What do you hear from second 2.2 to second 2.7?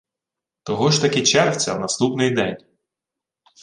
день